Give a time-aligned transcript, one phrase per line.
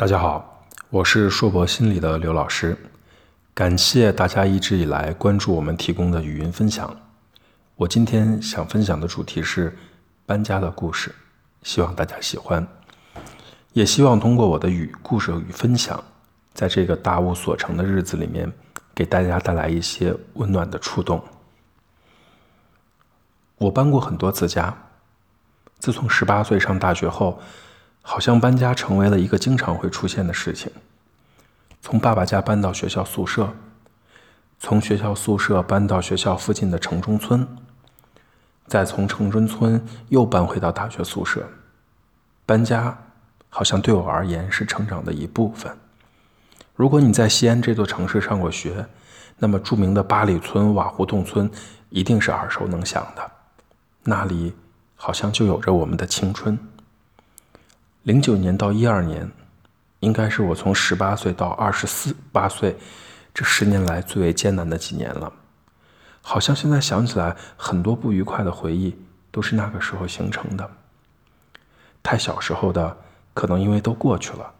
[0.00, 2.74] 大家好，我是硕博心理的刘老师，
[3.52, 6.98] 感谢大家一直以来关注我们提供的语音分享。
[7.76, 9.76] 我今天想分享的主题是
[10.24, 11.14] 搬家的故事，
[11.64, 12.66] 希望大家喜欢，
[13.74, 16.02] 也希望通过我的语故事与分享，
[16.54, 18.50] 在这个大无所成的日子里面，
[18.94, 21.22] 给大家带来一些温暖的触动。
[23.58, 24.74] 我搬过很多次家，
[25.78, 27.38] 自从十八岁上大学后。
[28.02, 30.70] 好像搬家成为了一个经常会出现的事情。
[31.80, 33.52] 从爸爸家搬到学校宿舍，
[34.58, 37.46] 从学校宿舍搬到学校附近的城中村，
[38.66, 41.48] 再从城中村又搬回到大学宿舍。
[42.44, 42.96] 搬家
[43.48, 45.74] 好像对我而言是成长的一部分。
[46.74, 48.86] 如果你在西安这座城市上过学，
[49.38, 51.50] 那么著名的八里村瓦胡同村
[51.88, 53.30] 一定是耳熟能详的。
[54.02, 54.54] 那里
[54.96, 56.58] 好像就有着我们的青春。
[58.04, 59.30] 零九年到一二年，
[59.98, 62.74] 应该是我从十八岁到二十四八岁
[63.34, 65.30] 这十年来最为艰难的几年了。
[66.22, 68.96] 好像现在想起来，很多不愉快的回忆
[69.30, 70.70] 都是那个时候形成的。
[72.02, 72.96] 太小时候的，
[73.34, 74.50] 可能因为都过去了，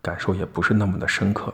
[0.00, 1.52] 感受也不是那么的深刻。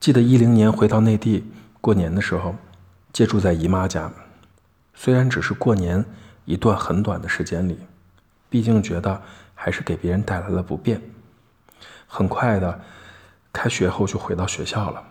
[0.00, 1.48] 记得一零年回到内地
[1.80, 2.56] 过年的时候，
[3.12, 4.10] 借住在姨妈家，
[4.94, 6.04] 虽然只是过年
[6.44, 7.78] 一段很短的时间里。
[8.54, 9.20] 毕竟觉得
[9.52, 11.02] 还是给别人带来了不便。
[12.06, 12.80] 很快的，
[13.52, 15.02] 开学后就回到学校了。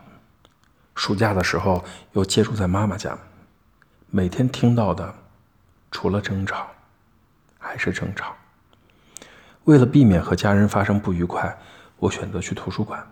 [0.94, 3.18] 暑假的时候又借住在妈妈家，
[4.06, 5.14] 每天听到的
[5.90, 6.68] 除了争吵，
[7.58, 8.34] 还是争吵。
[9.64, 11.54] 为了避免和家人发生不愉快，
[11.98, 13.06] 我选择去图书馆。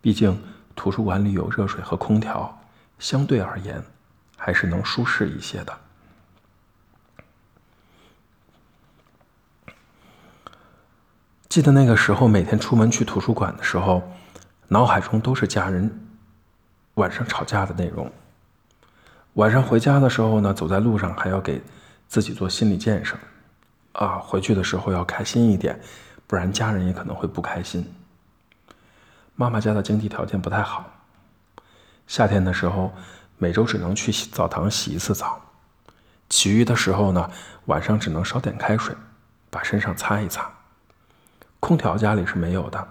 [0.00, 0.36] 毕竟
[0.74, 2.60] 图书馆里有热水和空调，
[2.98, 3.80] 相对而言
[4.36, 5.78] 还是能舒适一些的。
[11.54, 14.02] 记得那个时候，每天出门去图书馆的时候，
[14.66, 15.88] 脑海中都是家人
[16.94, 18.10] 晚上吵架的内容。
[19.34, 21.62] 晚上回家的时候呢，走在路上还要给
[22.08, 23.16] 自己做心理建设，
[23.92, 25.80] 啊，回去的时候要开心一点，
[26.26, 27.88] 不然家人也可能会不开心。
[29.36, 30.84] 妈妈家的经济条件不太好，
[32.08, 32.92] 夏天的时候
[33.38, 35.40] 每周只能去洗澡堂洗一次澡，
[36.28, 37.30] 其余的时候呢，
[37.66, 38.92] 晚上只能烧点开水，
[39.50, 40.50] 把身上擦一擦。
[41.64, 42.88] 空调家里是没有的，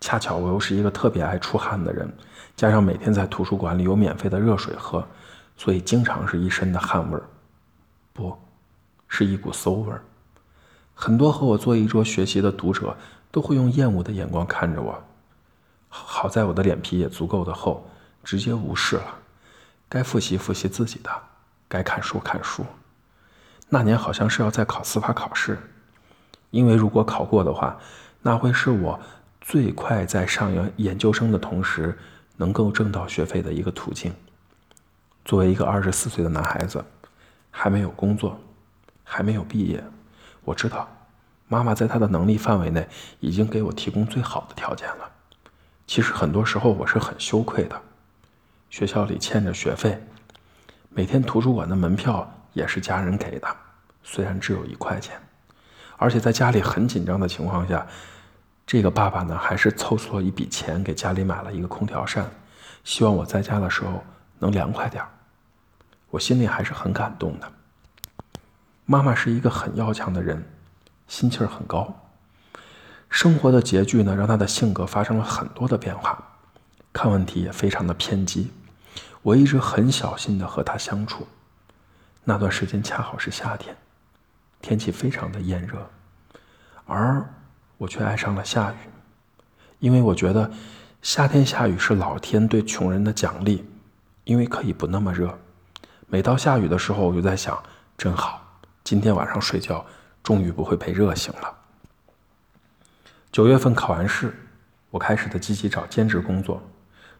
[0.00, 2.08] 恰巧我又是一个特别爱出汗的人，
[2.54, 5.04] 加上每天在图书馆里有免费的热水喝，
[5.56, 7.24] 所以经常是一身的汗味儿，
[8.12, 8.38] 不
[9.08, 10.04] 是一股馊味儿。
[10.94, 12.96] 很多和我坐一桌学习的读者
[13.32, 15.02] 都会用厌恶的眼光看着我，
[15.88, 17.84] 好在我的脸皮也足够的厚，
[18.22, 19.18] 直接无视了。
[19.88, 21.10] 该复习复习自己的，
[21.66, 22.64] 该看书看书。
[23.68, 25.58] 那年好像是要在考司法考试。
[26.50, 27.78] 因为如果考过的话，
[28.22, 29.00] 那会是我
[29.40, 31.96] 最快在上研研究生的同时
[32.36, 34.12] 能够挣到学费的一个途径。
[35.24, 36.84] 作为一个二十四岁的男孩子，
[37.50, 38.38] 还没有工作，
[39.04, 39.82] 还没有毕业，
[40.44, 40.88] 我知道
[41.48, 42.88] 妈妈在她的能力范围内
[43.20, 45.10] 已经给我提供最好的条件了。
[45.86, 47.80] 其实很多时候我是很羞愧的，
[48.70, 50.02] 学校里欠着学费，
[50.88, 53.48] 每天图书馆的门票也是家人给的，
[54.02, 55.20] 虽然只有一块钱。
[56.00, 57.86] 而且在家里很紧张的情况下，
[58.66, 62.26] 这个爸爸呢还是凑出了一笔钱给家里买了一个空调扇，
[62.84, 64.02] 希望我在家的时候
[64.38, 65.04] 能凉快点
[66.08, 67.52] 我心里还是很感动的。
[68.86, 70.42] 妈妈是一个很要强的人，
[71.06, 71.94] 心气儿很高。
[73.10, 76.18] 生活的拮据呢，让她的性格发生了很多的变化，
[76.94, 78.50] 看问题也非常的偏激。
[79.20, 81.28] 我一直很小心的和她相处。
[82.24, 83.76] 那段时间恰好是夏天。
[84.60, 85.90] 天气非常的炎热，
[86.86, 87.26] 而
[87.78, 88.76] 我却爱上了下雨，
[89.78, 90.50] 因为我觉得
[91.02, 93.64] 夏天下雨是老天对穷人的奖励，
[94.24, 95.38] 因为可以不那么热。
[96.08, 97.60] 每到下雨的时候，我就在想，
[97.96, 98.42] 真好，
[98.84, 99.84] 今天晚上睡觉
[100.22, 101.56] 终于不会被热醒了。
[103.32, 104.34] 九月份考完试，
[104.90, 106.60] 我开始的积极找兼职工作，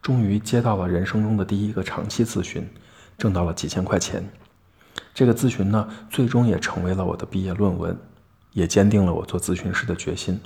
[0.02, 2.68] 终于接到了人生中的第一个长期咨询，
[3.16, 4.28] 挣到了几千块钱。
[5.12, 7.96] 这个咨询呢，最终也成为了我的毕业论文，
[8.52, 10.40] 也坚定了我做咨询师的决心。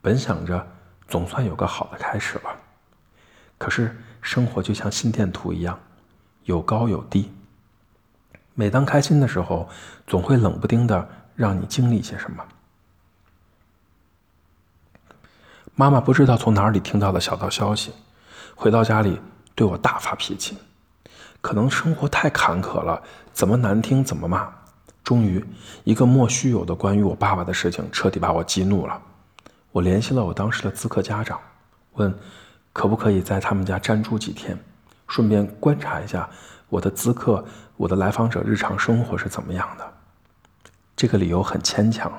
[0.00, 0.66] 本想着
[1.08, 2.56] 总算有个好的开始了，
[3.58, 5.78] 可是生活就像心电图一样，
[6.44, 7.30] 有高有低。
[8.54, 9.68] 每当开心的时候，
[10.06, 12.44] 总会冷不丁的让你经历些什么。
[15.74, 17.92] 妈妈不知道从哪里听到了小道消息，
[18.54, 19.18] 回到家里
[19.54, 20.58] 对我大发脾气。
[21.40, 23.02] 可能生活太坎坷了，
[23.32, 24.48] 怎么难听怎么骂。
[25.02, 25.44] 终于，
[25.84, 29.00] 一个莫须有的关于我爸爸的事情彻底把我激怒了。
[29.72, 31.40] 我联系了我当时的咨客家长，
[31.94, 32.14] 问
[32.72, 34.56] 可不可以在他们家暂住几天，
[35.08, 36.28] 顺便观察一下
[36.68, 37.44] 我的咨客、
[37.76, 39.92] 我的来访者日常生活是怎么样的。
[40.94, 42.12] 这个理由很牵强，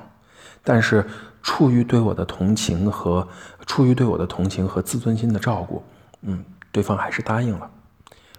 [0.64, 1.06] 但是
[1.42, 3.26] 出于对我的同情和
[3.66, 5.82] 出于对我的同情和自尊心的照顾，
[6.22, 7.70] 嗯，对方还是答应了。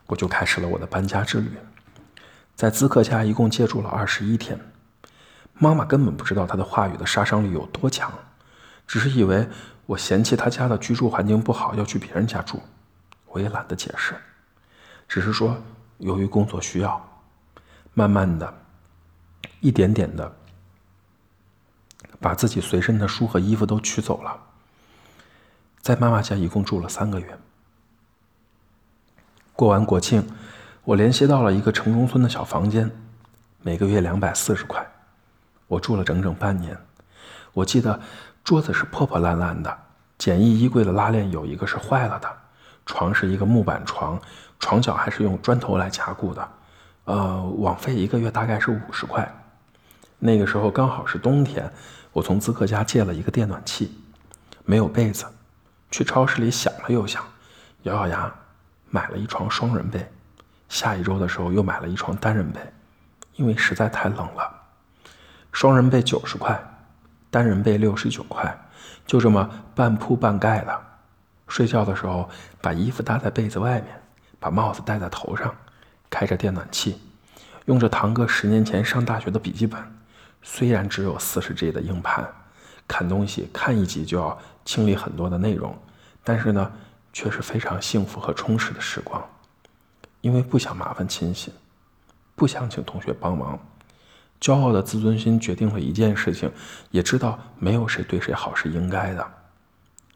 [0.07, 1.51] 我就开始了我的搬家之旅，
[2.55, 4.59] 在资客家一共借住了二十一天。
[5.53, 8.11] 妈妈根本不知道他的话语的杀伤力有多强。
[8.85, 9.47] 只是以为
[9.85, 12.59] 我嫌弃他家的居住环境不好，要去别人家住，
[13.27, 14.13] 我也懒得解释，
[15.07, 15.57] 只是说
[15.99, 17.21] 由于工作需要，
[17.93, 18.53] 慢慢的，
[19.61, 20.35] 一点点的，
[22.19, 24.37] 把自己随身的书和衣服都取走了，
[25.79, 27.39] 在妈妈家一共住了三个月。
[29.55, 30.27] 过完国庆，
[30.83, 32.89] 我联系到了一个城中村的小房间，
[33.61, 34.85] 每个月两百四十块，
[35.67, 36.77] 我住了整整半年，
[37.53, 37.99] 我记得。
[38.43, 39.73] 桌子是破破烂烂的，
[40.17, 42.29] 简易衣柜的拉链有一个是坏了的，
[42.85, 44.21] 床是一个木板床，
[44.59, 46.49] 床脚还是用砖头来加固的，
[47.05, 49.25] 呃，网费一个月大概是五十块。
[50.19, 51.71] 那个时候刚好是冬天，
[52.11, 53.97] 我从资客家借了一个电暖气，
[54.65, 55.25] 没有被子，
[55.89, 57.23] 去超市里想了又想，
[57.83, 58.35] 咬咬牙
[58.93, 60.07] 买了一床双人被，
[60.69, 62.59] 下一周的时候又买了一床单人被，
[63.37, 64.61] 因为实在太冷了，
[65.51, 66.63] 双人被九十块。
[67.31, 68.55] 单人被六十九块，
[69.07, 70.81] 就这么半铺半盖的。
[71.47, 72.29] 睡觉的时候，
[72.61, 73.99] 把衣服搭在被子外面，
[74.39, 75.51] 把帽子戴在头上，
[76.11, 77.01] 开着电暖气，
[77.65, 79.81] 用着堂哥十年前上大学的笔记本。
[80.43, 82.31] 虽然只有四十 G 的硬盘，
[82.87, 85.75] 看东西看一集就要清理很多的内容，
[86.23, 86.71] 但是呢，
[87.13, 89.23] 却是非常幸福和充实的时光。
[90.19, 91.53] 因为不想麻烦亲戚，
[92.35, 93.59] 不想请同学帮忙。
[94.41, 96.51] 骄傲的自尊心决定了一件事情，
[96.91, 99.25] 也知道没有谁对谁好是应该的。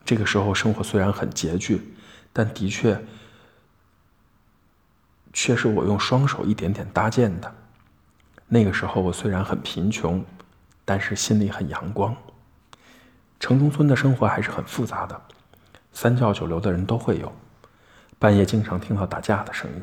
[0.03, 1.93] 这个时候生活虽然很拮据，
[2.33, 3.01] 但的确
[5.31, 7.53] 却是我用双手一点点搭建的。
[8.47, 10.23] 那个时候我虽然很贫穷，
[10.85, 12.15] 但是心里很阳光。
[13.39, 15.21] 城中村的生活还是很复杂的，
[15.99, 17.33] 三教九流的人都会有，
[18.19, 19.81] 半夜经常听到打架的声音，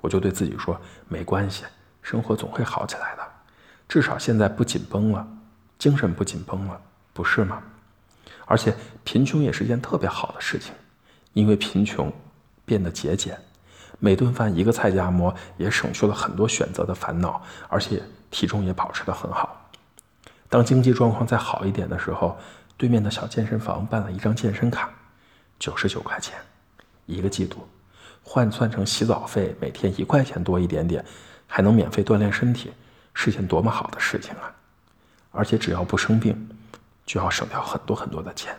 [0.00, 0.76] 我就对自己说
[1.06, 1.64] 没关系，
[2.02, 3.22] 生活总会好起来的。
[3.88, 5.24] 至少现在不紧绷了，
[5.78, 6.80] 精神不紧绷了，
[7.12, 7.62] 不是吗？
[8.44, 10.74] 而且贫穷也是件特别好的事情，
[11.32, 12.12] 因为贫穷
[12.64, 13.38] 变得节俭，
[14.00, 18.02] 每顿饭一个菜夹馍也省去了很多选择的烦恼，而且
[18.32, 19.70] 体重也保持得很好。
[20.48, 22.36] 当经济状况再好一点的时候，
[22.76, 24.90] 对面的小健身房办了一张健身卡，
[25.58, 26.38] 九十九块钱
[27.06, 27.66] 一个季度，
[28.22, 31.04] 换算成洗澡费每天一块钱多一点点，
[31.46, 32.72] 还能免费锻炼身体。
[33.18, 34.54] 是件多么好的事情啊！
[35.30, 36.50] 而且只要不生病，
[37.06, 38.54] 就要省掉很多很多的钱。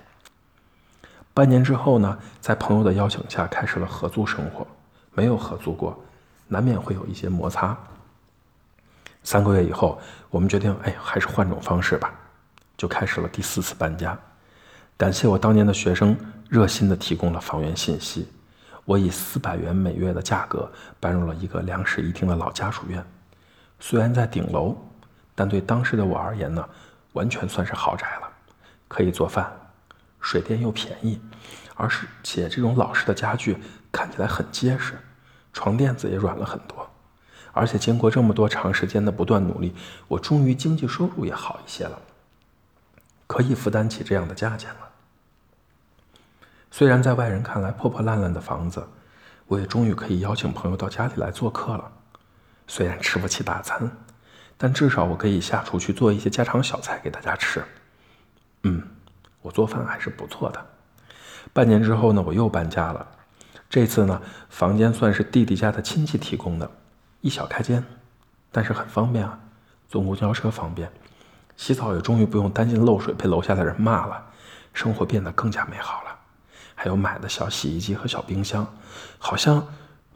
[1.32, 4.66] 半年之后呢，在朋友的邀请下，开始了合租生活。
[5.14, 6.04] 没有合租过，
[6.48, 7.78] 难免会有一些摩擦。
[9.24, 10.02] 三个月以后，
[10.32, 12.12] 我们决定，哎，还是换种方式吧，
[12.76, 14.18] 就开始了第四次搬家。
[14.98, 16.18] 感谢我当年的学生
[16.50, 18.28] 热心的提供了房源信息，
[18.84, 23.06] 我以四百元每月的价格搬入了一个两室一厅的老家属院。
[23.80, 24.76] 虽然在顶楼，
[25.36, 26.68] 但对当时的我而言呢，
[27.14, 28.28] 完全算是豪宅了。
[28.88, 29.56] 可以做饭，
[30.20, 31.22] 水电又便宜，
[31.76, 33.56] 而是且这种老式的家具
[33.92, 34.98] 看起来很结实，
[35.54, 36.90] 床垫子也软了很多。
[37.52, 39.76] 而且经过这么多长时间的不断努力，
[40.08, 42.02] 我终于经济收入也好一些了，
[43.38, 44.90] 可以负担起这样的价钱了。
[46.72, 48.88] 虽然在外人看来破破烂烂的房子，
[49.46, 51.92] 我也终于可以邀请朋友到家里来做客了。
[52.66, 53.92] 虽然吃不起大餐，
[54.58, 57.64] 但至少我可以下厨去做一些家常小菜给大家吃。
[58.64, 58.82] 嗯，
[59.44, 60.66] 我做饭还是不错的。
[61.54, 63.08] 半年之后呢，我又搬家了。
[63.70, 66.68] 这次呢，房间算是弟弟家的亲戚提供的，
[67.22, 67.84] 一小开间，
[68.52, 69.40] 但是很方便啊，
[69.88, 70.92] 坐公交车方便。
[71.58, 74.24] 洗澡也终于不用担心漏水被楼下的人骂了，
[74.74, 76.16] 生活变得更加美好了。
[76.74, 78.66] 还有买的小洗衣机和小冰箱，
[79.20, 79.68] 好像。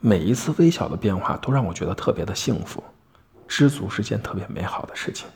[0.04, 2.82] 每一次微小的变化都让我觉得特别的幸福，
[3.46, 5.28] 知足是件特别美好的事情。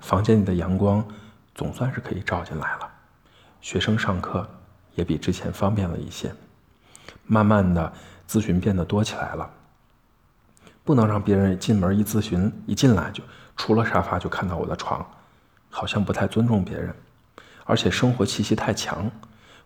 [0.00, 1.06] 房间里的阳光
[1.54, 2.90] 总算是可以照进来了，
[3.60, 4.48] 学生上课
[4.94, 6.32] 也比之前方便了一些。
[7.26, 7.92] 慢慢的，
[8.26, 9.50] 咨询变得多起来了。
[10.88, 13.22] 不能让别人进门一咨询，一进来就
[13.58, 15.06] 除了沙发就看到我的床，
[15.68, 16.94] 好像不太尊重别人，
[17.66, 19.06] 而且生活气息太强，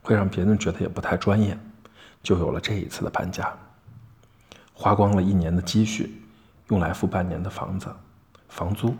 [0.02, 1.56] 会让别人觉得也不太专业，
[2.24, 3.56] 就有了这一次的搬家。
[4.74, 6.20] 花光了一年的积蓄，
[6.70, 7.86] 用来付半年的房子
[8.48, 8.92] 房租，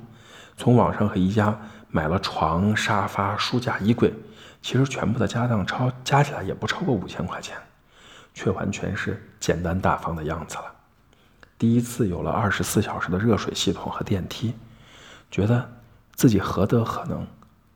[0.57, 4.15] 从网上和宜家买了床、沙发、书架、衣柜，
[4.63, 7.57] 其实全部的家当超加起来也不超过五千块钱，
[8.33, 10.73] 却完全是简单大方的样子了。
[11.63, 14.53] 第一次有了二十四小时的热水系统和电梯，
[15.31, 15.71] 觉得
[16.13, 17.25] 自己何德何能，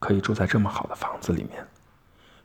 [0.01, 1.65] 可以住在这么好的房子里面。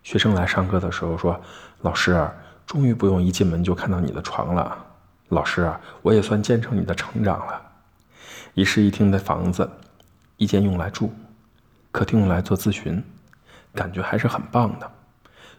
[0.04, 1.42] 学生来上课的时候说
[1.82, 2.30] ：“老师，
[2.68, 4.86] 终于不用一进门就看到你的床了。”
[5.30, 7.60] 老师，我也算见证你的成长了。
[8.54, 9.68] 一室一厅的房子，
[10.38, 11.12] 一间用来住，
[11.92, 13.04] 客厅用来做咨询，
[13.74, 14.92] 感觉还是很棒的。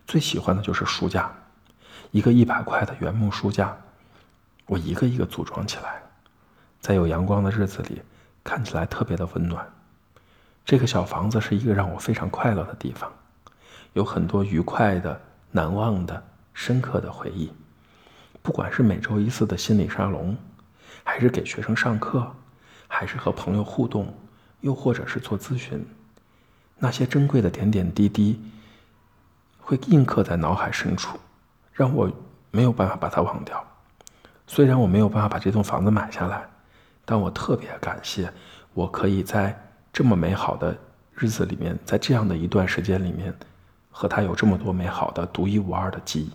[0.07, 1.29] 最喜欢的就是书架，
[2.13, 3.77] 一个一百块的原木书架，
[4.73, 6.01] 我一个一个组装起来，
[6.81, 8.01] 在有阳光的日子里，
[8.43, 9.71] 看起来特别的温暖。
[10.65, 13.13] 这个小房子是一个让我非常快乐的地方。
[13.93, 16.25] 有很多愉快的、难忘的、
[16.55, 17.53] 深刻的回忆。
[18.41, 20.35] 不管是每周一次的心理沙龙，
[21.05, 22.35] 还是给学生上课，
[22.89, 24.15] 还是和朋友互动，
[24.63, 25.85] 又或者是做咨询，
[26.79, 28.41] 那些珍贵的点点滴滴，
[29.61, 31.19] 会印刻在脑海深处，
[31.75, 32.11] 让我
[32.51, 33.63] 没有办法把它忘掉。
[34.47, 36.45] 虽然我没有办法把这栋房子买下来，
[37.05, 38.33] 但我特别感谢，
[38.75, 39.59] 我可以在
[39.93, 40.77] 这么美好的
[41.15, 43.35] 日子里面，在这样的一段时间里面。
[43.95, 46.33] 和他有这么多美好的、独一无二的记忆。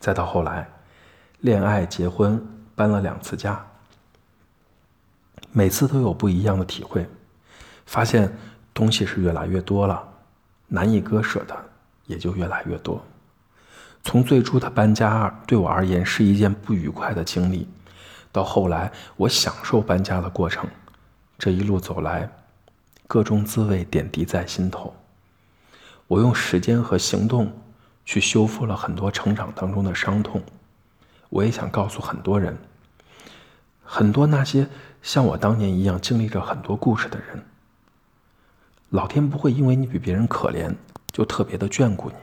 [0.00, 0.68] 再到后来，
[1.38, 2.44] 恋爱、结婚，
[2.74, 3.64] 搬了两次家，
[5.52, 7.08] 每次都有不一样的体会，
[7.86, 8.36] 发现
[8.74, 10.02] 东西是越来越多了，
[10.66, 11.56] 难以割舍的
[12.06, 13.00] 也就越来越多。
[14.04, 17.68] 从最初的搬家对我而言是一件不愉快的经历，
[18.32, 20.68] 到后来我享受搬家的过程，
[21.38, 22.28] 这一路走来，
[23.06, 24.94] 各种滋味点滴在心头。
[26.08, 27.50] 我用时间和行动
[28.04, 30.42] 去修复了很多成长当中的伤痛。
[31.30, 32.58] 我也想告诉很多人，
[33.82, 34.68] 很多那些
[35.00, 37.42] 像我当年一样经历着很多故事的人，
[38.90, 40.74] 老天不会因为你比别人可怜
[41.10, 42.16] 就特别的眷顾你，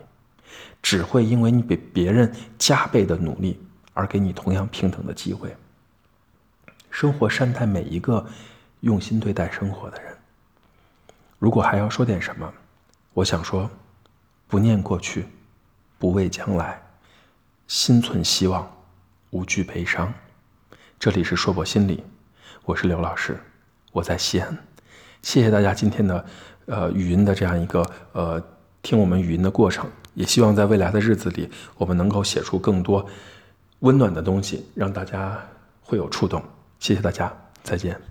[0.81, 3.61] 只会因为你比别人加倍的努力
[3.93, 5.55] 而给你同样平等的机会。
[6.89, 8.25] 生活善待每一个
[8.79, 10.15] 用心对待生活的人。
[11.37, 12.51] 如果还要说点什么？
[13.13, 13.69] 我想说，
[14.47, 15.25] 不念过去，
[15.97, 16.81] 不畏将来，
[17.67, 18.69] 心存希望，
[19.29, 20.13] 无惧悲伤。
[20.99, 22.03] 这里是说博心理，
[22.65, 23.39] 我是刘老师，
[23.91, 24.57] 我在西安。
[25.21, 26.25] 谢谢大家今天的
[26.65, 28.41] 呃语音的这样一个呃
[28.81, 33.05] 听我们语音的过程，也希望在未来的日子里，我们能够写出更多
[33.79, 35.39] 温暖的东西，让大家
[35.81, 36.41] 会有触动。
[36.79, 37.31] 谢谢大家，
[37.63, 38.08] 再见。